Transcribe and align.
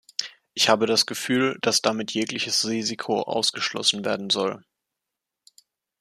Ich 0.55 0.67
habe 0.67 0.87
das 0.87 1.05
Gefühl, 1.05 1.59
dass 1.61 1.83
damit 1.83 2.11
jegliches 2.11 2.67
Risiko 2.67 3.21
ausgeschlossen 3.21 4.03
werden 4.03 4.31
soll. 4.31 4.63